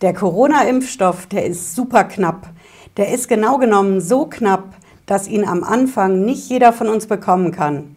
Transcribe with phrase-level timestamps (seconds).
[0.00, 2.46] Der Corona-Impfstoff, der ist super knapp.
[2.96, 4.64] Der ist genau genommen so knapp,
[5.04, 7.96] dass ihn am Anfang nicht jeder von uns bekommen kann.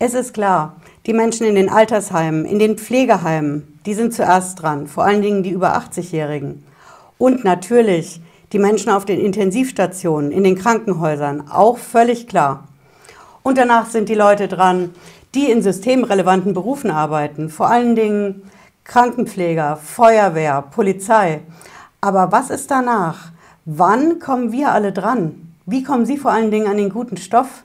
[0.00, 0.74] Es ist klar,
[1.06, 5.44] die Menschen in den Altersheimen, in den Pflegeheimen, die sind zuerst dran, vor allen Dingen
[5.44, 6.64] die über 80-Jährigen.
[7.16, 8.20] Und natürlich
[8.52, 12.66] die Menschen auf den Intensivstationen, in den Krankenhäusern, auch völlig klar.
[13.44, 14.90] Und danach sind die Leute dran,
[15.36, 18.42] die in systemrelevanten Berufen arbeiten, vor allen Dingen
[18.90, 21.42] Krankenpfleger, Feuerwehr, Polizei.
[22.00, 23.30] Aber was ist danach?
[23.64, 25.54] Wann kommen wir alle dran?
[25.64, 27.62] Wie kommen Sie vor allen Dingen an den guten Stoff?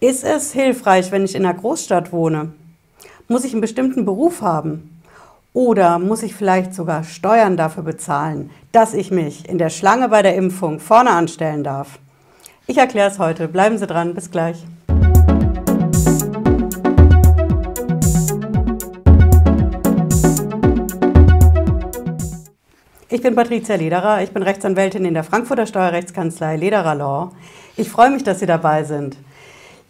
[0.00, 2.54] Ist es hilfreich, wenn ich in einer Großstadt wohne?
[3.28, 5.02] Muss ich einen bestimmten Beruf haben?
[5.52, 10.22] Oder muss ich vielleicht sogar Steuern dafür bezahlen, dass ich mich in der Schlange bei
[10.22, 11.98] der Impfung vorne anstellen darf?
[12.66, 13.46] Ich erkläre es heute.
[13.46, 14.14] Bleiben Sie dran.
[14.14, 14.64] Bis gleich.
[23.08, 27.30] Ich bin Patricia Lederer, ich bin Rechtsanwältin in der Frankfurter Steuerrechtskanzlei Lederer Law.
[27.76, 29.16] Ich freue mich, dass Sie dabei sind.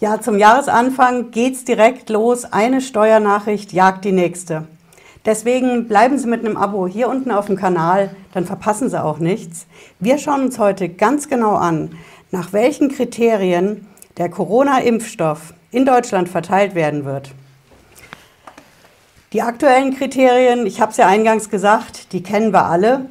[0.01, 2.45] Ja, zum Jahresanfang geht's direkt los.
[2.45, 4.67] Eine Steuernachricht jagt die nächste.
[5.25, 9.19] Deswegen bleiben Sie mit einem Abo hier unten auf dem Kanal, dann verpassen Sie auch
[9.19, 9.67] nichts.
[9.99, 11.93] Wir schauen uns heute ganz genau an,
[12.33, 13.87] nach welchen Kriterien
[14.19, 17.31] der Corona-Impfstoff in Deutschland verteilt werden wird.
[19.33, 23.07] Die aktuellen Kriterien, ich habe es ja eingangs gesagt, die kennen wir alle.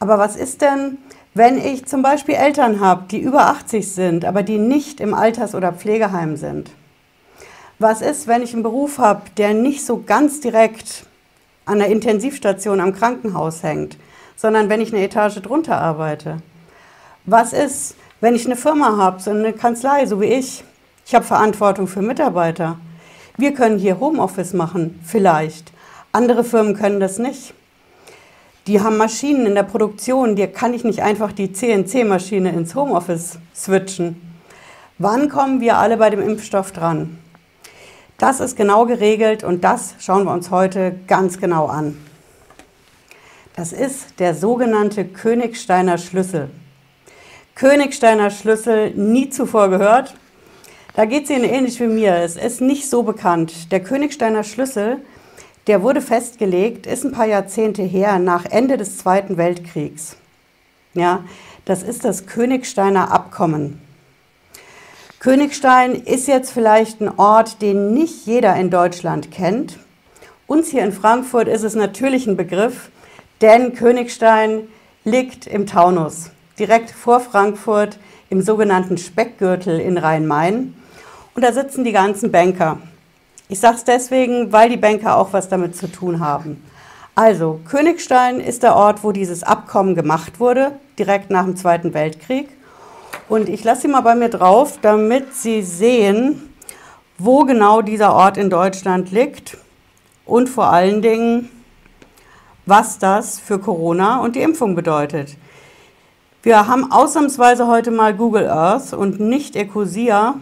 [0.00, 0.96] Aber was ist denn,
[1.34, 5.54] wenn ich zum Beispiel Eltern habe, die über 80 sind, aber die nicht im Alters-
[5.54, 6.70] oder Pflegeheim sind?
[7.78, 11.04] Was ist, wenn ich einen Beruf habe, der nicht so ganz direkt
[11.66, 13.98] an der Intensivstation am Krankenhaus hängt,
[14.36, 16.38] sondern wenn ich eine Etage drunter arbeite?
[17.26, 20.64] Was ist, wenn ich eine Firma habe, so eine Kanzlei, so wie ich?
[21.04, 22.78] Ich habe Verantwortung für Mitarbeiter.
[23.36, 25.72] Wir können hier Homeoffice machen, vielleicht.
[26.12, 27.52] Andere Firmen können das nicht.
[28.70, 33.40] Die haben Maschinen in der Produktion, die kann ich nicht einfach die CNC-Maschine ins Homeoffice
[33.52, 34.14] switchen.
[34.96, 37.18] Wann kommen wir alle bei dem Impfstoff dran?
[38.16, 41.96] Das ist genau geregelt und das schauen wir uns heute ganz genau an.
[43.56, 46.48] Das ist der sogenannte Königsteiner Schlüssel.
[47.56, 50.14] Königsteiner Schlüssel nie zuvor gehört,
[50.94, 52.14] da geht es Ihnen ähnlich wie mir.
[52.18, 53.72] Es ist nicht so bekannt.
[53.72, 54.98] Der Königsteiner Schlüssel,
[55.70, 60.16] der wurde festgelegt, ist ein paar Jahrzehnte her, nach Ende des Zweiten Weltkriegs.
[60.94, 61.22] Ja,
[61.64, 63.80] das ist das Königsteiner Abkommen.
[65.20, 69.78] Königstein ist jetzt vielleicht ein Ort, den nicht jeder in Deutschland kennt.
[70.48, 72.90] Uns hier in Frankfurt ist es natürlich ein Begriff,
[73.40, 74.66] denn Königstein
[75.04, 77.96] liegt im Taunus, direkt vor Frankfurt
[78.28, 80.74] im sogenannten Speckgürtel in Rhein-Main
[81.36, 82.80] und da sitzen die ganzen Banker.
[83.50, 86.62] Ich sage es deswegen, weil die Banker auch was damit zu tun haben.
[87.16, 92.48] Also, Königstein ist der Ort, wo dieses Abkommen gemacht wurde, direkt nach dem Zweiten Weltkrieg.
[93.28, 96.54] Und ich lasse Sie mal bei mir drauf, damit Sie sehen,
[97.18, 99.56] wo genau dieser Ort in Deutschland liegt
[100.24, 101.48] und vor allen Dingen,
[102.66, 105.36] was das für Corona und die Impfung bedeutet.
[106.44, 110.36] Wir haben ausnahmsweise heute mal Google Earth und nicht Ecosia,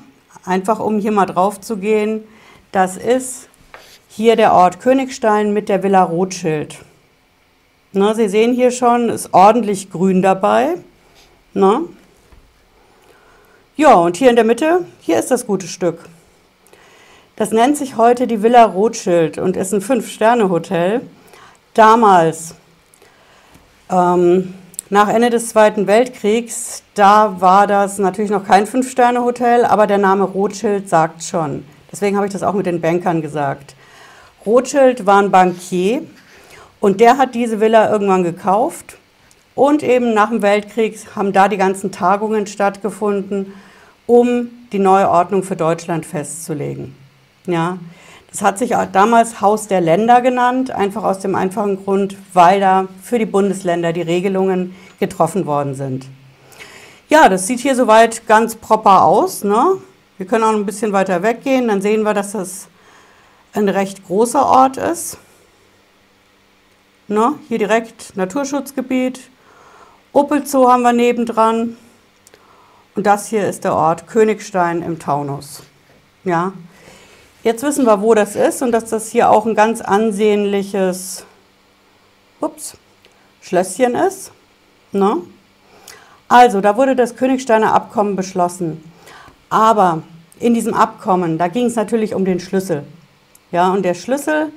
[0.44, 2.25] Einfach um hier mal drauf zu gehen,
[2.72, 3.48] das ist
[4.08, 6.78] hier der Ort Königstein mit der Villa Rothschild.
[7.92, 10.74] Na, Sie sehen hier schon, ist ordentlich grün dabei.
[11.54, 11.82] Na?
[13.76, 16.00] Ja, und hier in der Mitte, hier ist das gute Stück.
[17.36, 21.02] Das nennt sich heute die Villa Rothschild und ist ein Fünf-Sterne-Hotel.
[21.74, 22.56] Damals
[23.88, 24.54] ähm,
[24.90, 30.24] nach Ende des Zweiten Weltkriegs, da war das natürlich noch kein Fünf-Sterne-Hotel, aber der Name
[30.24, 31.64] Rothschild sagt schon.
[31.91, 33.75] Deswegen habe ich das auch mit den Bankern gesagt.
[34.44, 36.03] Rothschild war ein Bankier
[36.81, 38.99] und der hat diese Villa irgendwann gekauft.
[39.54, 43.53] Und eben nach dem Weltkrieg haben da die ganzen Tagungen stattgefunden,
[44.06, 46.94] um die neue Ordnung für Deutschland festzulegen.
[47.47, 47.78] Ja,
[48.31, 52.87] das hat sich damals Haus der Länder genannt, einfach aus dem einfachen Grund, weil da
[53.03, 56.06] für die Bundesländer die Regelungen getroffen worden sind.
[57.08, 59.43] Ja, das sieht hier soweit ganz proper aus.
[59.43, 59.79] Ne?
[60.19, 62.69] Wir können auch ein bisschen weiter weggehen, dann sehen wir, dass das
[63.55, 65.17] ein recht großer Ort ist.
[67.06, 67.35] Ne?
[67.49, 69.20] Hier direkt Naturschutzgebiet.
[70.12, 71.79] Opelzoo haben wir nebendran.
[72.94, 75.62] Und das hier ist der Ort Königstein im Taunus.
[76.25, 76.53] Ja,
[77.44, 81.25] Jetzt wissen wir, wo das ist und dass das hier auch ein ganz ansehnliches
[82.41, 82.76] ups,
[83.41, 84.32] Schlösschen ist.
[84.91, 85.19] Ne?
[86.29, 88.88] Also, da wurde das Königsteiner Abkommen beschlossen.
[89.50, 90.02] Aber
[90.40, 92.84] in diesem Abkommen, da ging es natürlich um den Schlüssel.
[93.50, 94.52] Ja, und der Schlüssel,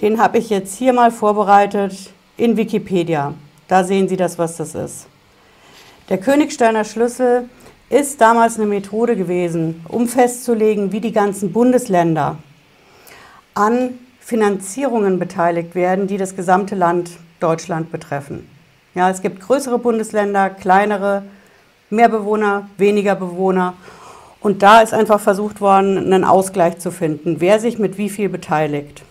[0.00, 3.34] den habe ich jetzt hier mal vorbereitet in Wikipedia.
[3.68, 5.06] Da sehen Sie das, was das ist.
[6.08, 7.48] Der Königsteiner Schlüssel
[7.88, 12.38] ist damals eine Methode gewesen, um festzulegen, wie die ganzen Bundesländer
[13.54, 18.48] an Finanzierungen beteiligt werden, die das gesamte Land Deutschland betreffen.
[18.94, 21.22] Ja, es gibt größere Bundesländer, kleinere,
[21.90, 23.74] mehr Bewohner, weniger Bewohner.
[24.46, 28.28] Und da ist einfach versucht worden, einen Ausgleich zu finden, wer sich mit wie viel
[28.28, 29.02] beteiligt.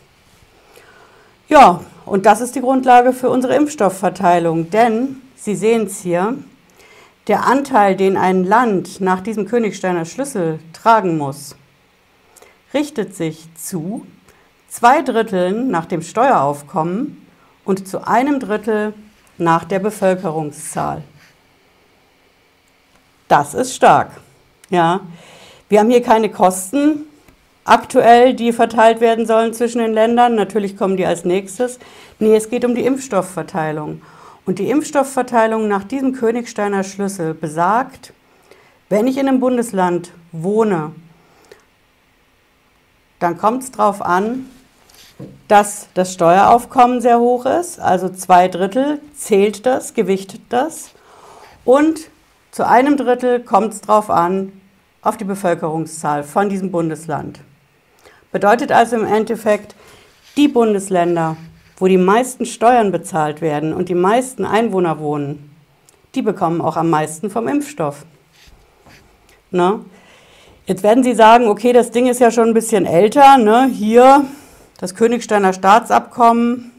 [1.50, 6.38] Ja, und das ist die Grundlage für unsere Impfstoffverteilung, denn Sie sehen es hier,
[7.28, 11.58] der Anteil, den ein Land nach diesem Königsteiner Schlüssel tragen muss,
[12.74, 14.08] richtet sich zu
[14.70, 17.28] zwei Dritteln nach dem Steueraufkommen
[17.66, 18.94] und zu einem Drittel
[19.38, 21.04] nach der Bevölkerungszahl.
[23.28, 24.12] Das ist stark.
[24.70, 25.02] Ja.
[25.70, 27.06] Wir haben hier keine Kosten
[27.64, 30.36] aktuell, die verteilt werden sollen zwischen den Ländern.
[30.36, 31.80] Natürlich kommen die als nächstes.
[32.20, 34.02] Nee, es geht um die Impfstoffverteilung.
[34.46, 38.14] Und die Impfstoffverteilung nach diesem Königsteiner Schlüssel besagt,
[38.90, 40.92] wenn ich in einem Bundesland wohne,
[43.20, 44.46] dann kommt es darauf an,
[45.48, 50.92] dass das Steueraufkommen sehr hoch ist, also zwei Drittel zählt das, gewichtet das.
[51.64, 52.10] Und
[52.56, 54.54] zu einem Drittel kommt es darauf an,
[55.02, 57.42] auf die Bevölkerungszahl von diesem Bundesland.
[58.32, 59.76] Bedeutet also im Endeffekt,
[60.38, 61.36] die Bundesländer,
[61.76, 65.54] wo die meisten Steuern bezahlt werden und die meisten Einwohner wohnen,
[66.16, 68.06] die bekommen auch am meisten vom Impfstoff.
[69.52, 69.82] Na?
[70.66, 73.38] Jetzt werden Sie sagen, okay, das Ding ist ja schon ein bisschen älter.
[73.38, 73.70] Ne?
[73.70, 74.24] Hier
[74.78, 76.72] das Königsteiner Staatsabkommen,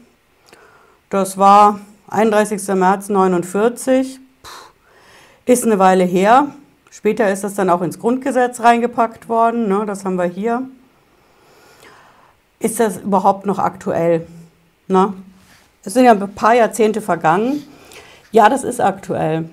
[1.11, 2.67] das war 31.
[2.69, 4.21] März 1949,
[5.47, 6.49] ist eine Weile her.
[6.91, 9.67] Später ist das dann auch ins Grundgesetz reingepackt worden.
[9.67, 9.85] Ne?
[9.85, 10.67] Das haben wir hier.
[12.59, 14.27] Ist das überhaupt noch aktuell?
[14.87, 15.13] Na,
[15.83, 17.63] es sind ja ein paar Jahrzehnte vergangen.
[18.31, 19.49] Ja, das ist aktuell.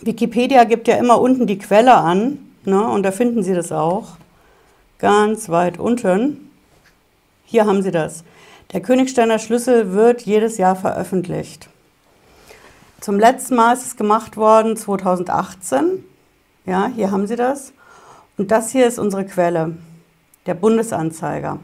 [0.00, 4.16] Wikipedia gibt ja immer unten die Quelle an, ne, und da finden Sie das auch.
[4.98, 6.50] Ganz weit unten.
[7.44, 8.24] Hier haben Sie das.
[8.72, 11.68] Der Königsteiner Schlüssel wird jedes Jahr veröffentlicht.
[13.00, 16.04] Zum letzten Mal ist es gemacht worden 2018.
[16.66, 17.72] Ja, hier haben Sie das.
[18.36, 19.74] Und das hier ist unsere Quelle,
[20.44, 21.60] der Bundesanzeiger.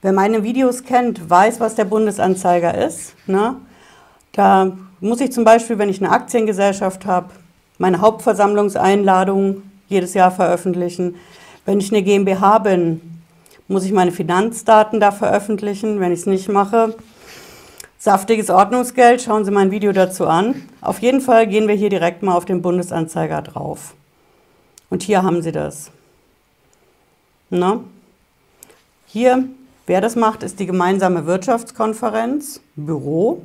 [0.00, 3.14] Wer meine Videos kennt, weiß, was der Bundesanzeiger ist.
[3.26, 3.56] Ne?
[4.30, 7.30] Da muss ich zum Beispiel, wenn ich eine Aktiengesellschaft habe,
[7.78, 11.16] meine Hauptversammlungseinladung jedes Jahr veröffentlichen.
[11.64, 13.00] Wenn ich eine GmbH bin,
[13.66, 15.98] muss ich meine Finanzdaten da veröffentlichen.
[15.98, 16.94] Wenn ich es nicht mache,
[17.98, 20.68] saftiges Ordnungsgeld, schauen Sie mein Video dazu an.
[20.80, 23.94] Auf jeden Fall gehen wir hier direkt mal auf den Bundesanzeiger drauf.
[24.90, 25.90] Und hier haben Sie das.
[27.50, 27.80] Na?
[29.06, 29.48] Hier
[29.88, 33.42] Wer das macht, ist die gemeinsame Wirtschaftskonferenz, Büro.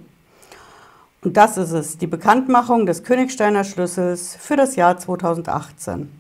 [1.22, 6.12] Und das ist es, die Bekanntmachung des Königsteiner Schlüssels für das Jahr 2018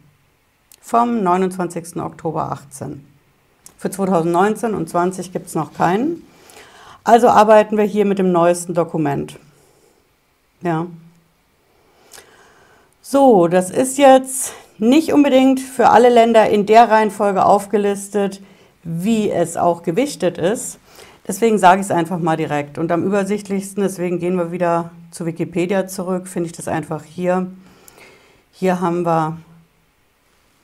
[0.79, 1.97] vom 29.
[1.97, 3.05] Oktober 18.
[3.77, 6.25] Für 2019 und 20 gibt es noch keinen.
[7.03, 9.37] Also arbeiten wir hier mit dem neuesten Dokument.
[10.61, 10.87] Ja.
[13.01, 18.41] So, das ist jetzt nicht unbedingt für alle Länder in der Reihenfolge aufgelistet,
[18.83, 20.79] wie es auch gewichtet ist.
[21.27, 22.77] Deswegen sage ich es einfach mal direkt.
[22.77, 27.47] Und am übersichtlichsten, deswegen gehen wir wieder zu Wikipedia zurück, finde ich das einfach hier.
[28.51, 29.37] Hier haben wir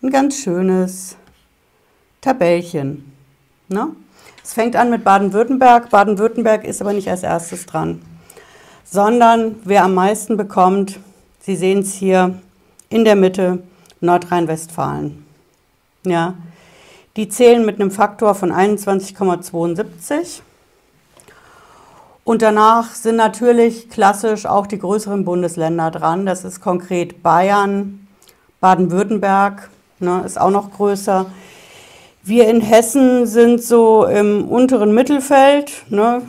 [0.02, 1.18] ein ganz schönes
[2.22, 3.09] Tabellchen.
[3.70, 3.90] Ne?
[4.44, 5.90] Es fängt an mit Baden-Württemberg.
[5.90, 8.02] Baden-Württemberg ist aber nicht als erstes dran,
[8.84, 11.00] sondern wer am meisten bekommt,
[11.42, 12.40] Sie sehen es hier
[12.90, 13.64] in der Mitte,
[14.02, 15.26] Nordrhein-Westfalen.
[16.06, 16.36] Ja,
[17.16, 20.42] die zählen mit einem Faktor von 21,72.
[22.24, 26.26] Und danach sind natürlich klassisch auch die größeren Bundesländer dran.
[26.26, 28.08] Das ist konkret Bayern,
[28.60, 31.26] Baden-Württemberg, ne, ist auch noch größer.
[32.24, 35.72] Wir in Hessen sind so im unteren Mittelfeld.
[35.90, 36.22] Ne.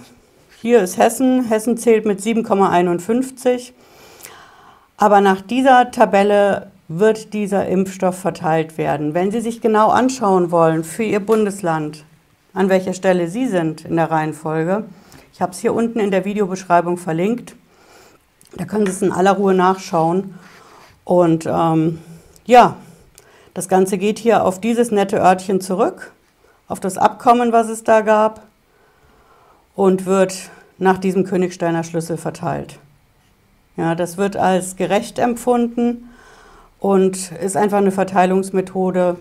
[0.62, 1.44] Hier ist Hessen.
[1.44, 3.72] Hessen zählt mit 7,51.
[4.96, 9.14] Aber nach dieser Tabelle wird dieser Impfstoff verteilt werden.
[9.14, 12.04] Wenn Sie sich genau anschauen wollen für Ihr Bundesland,
[12.54, 14.84] an welcher Stelle Sie sind in der Reihenfolge,
[15.32, 17.56] ich habe es hier unten in der Videobeschreibung verlinkt.
[18.56, 20.34] Da können Sie es in aller Ruhe nachschauen.
[21.04, 21.98] Und ähm,
[22.44, 22.76] ja,
[23.60, 26.12] das Ganze geht hier auf dieses nette Örtchen zurück,
[26.66, 28.40] auf das Abkommen, was es da gab,
[29.74, 30.34] und wird
[30.78, 32.78] nach diesem Königsteiner Schlüssel verteilt.
[33.76, 36.08] Ja, das wird als gerecht empfunden
[36.78, 39.16] und ist einfach eine Verteilungsmethode.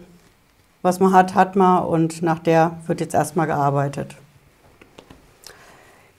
[0.83, 4.15] Was man hat, hat man und nach der wird jetzt erstmal gearbeitet.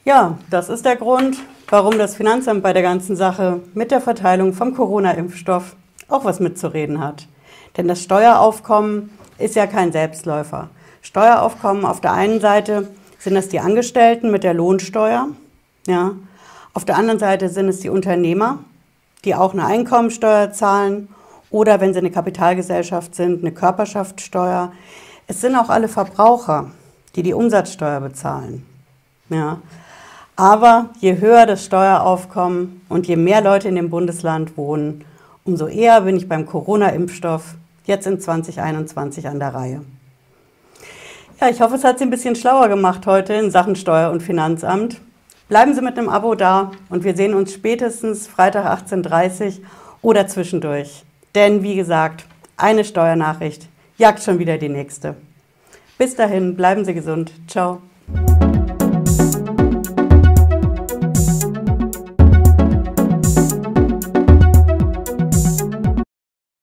[0.04, 1.38] Ja, das ist der Grund,
[1.70, 5.74] warum das Finanzamt bei der ganzen Sache mit der Verteilung vom Corona-Impfstoff
[6.06, 7.26] auch was mitzureden hat.
[7.76, 10.68] Denn das Steueraufkommen ist ja kein Selbstläufer.
[11.02, 15.28] Steueraufkommen auf der einen Seite sind das die Angestellten mit der Lohnsteuer.
[15.86, 16.12] Ja.
[16.74, 18.58] Auf der anderen Seite sind es die Unternehmer,
[19.24, 21.08] die auch eine Einkommensteuer zahlen
[21.50, 24.72] oder wenn sie eine Kapitalgesellschaft sind, eine Körperschaftssteuer.
[25.26, 26.70] Es sind auch alle Verbraucher,
[27.16, 28.64] die die Umsatzsteuer bezahlen.
[29.28, 29.58] Ja.
[30.36, 35.04] Aber je höher das Steueraufkommen und je mehr Leute in dem Bundesland wohnen,
[35.44, 39.82] umso eher bin ich beim Corona-Impfstoff jetzt in 2021 an der Reihe.
[41.40, 44.22] Ja, ich hoffe, es hat Sie ein bisschen schlauer gemacht heute in Sachen Steuer- und
[44.22, 45.00] Finanzamt.
[45.48, 49.64] Bleiben Sie mit einem Abo da und wir sehen uns spätestens Freitag 18.30 Uhr
[50.02, 51.04] oder zwischendurch.
[51.34, 52.24] Denn wie gesagt,
[52.56, 55.16] eine Steuernachricht jagt schon wieder die nächste.
[55.98, 57.32] Bis dahin, bleiben Sie gesund.
[57.46, 57.80] Ciao.